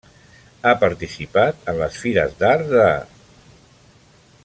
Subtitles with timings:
[0.67, 2.89] Ha participat en les fires d'art de: